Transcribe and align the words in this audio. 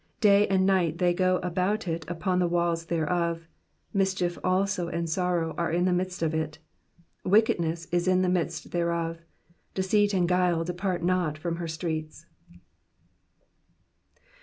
10 0.21 0.31
Day 0.31 0.47
and 0.47 0.65
night 0.65 0.97
they 0.97 1.13
go 1.13 1.37
about 1.43 1.87
it 1.87 2.09
upon 2.09 2.39
the 2.39 2.47
walls 2.47 2.85
thereof: 2.87 3.45
mischief 3.93 4.39
also 4.43 4.87
and 4.87 5.07
sorrow 5.07 5.53
are 5.59 5.71
in 5.71 5.85
the 5.85 5.93
midst 5.93 6.23
of 6.23 6.33
it. 6.33 6.57
1 7.21 7.29
1 7.29 7.31
Wickedness 7.31 7.85
is 7.91 8.07
in 8.07 8.23
the 8.23 8.27
midst 8.27 8.71
thereof: 8.71 9.19
deceit 9.75 10.11
and 10.11 10.27
guile 10.27 10.63
depart 10.63 11.03
not 11.03 11.37
from 11.37 11.57
her 11.57 11.67
streets. 11.67 12.25